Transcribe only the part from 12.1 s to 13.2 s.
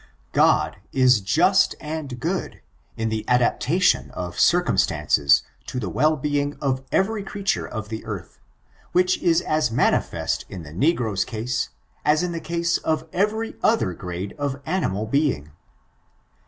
in the case of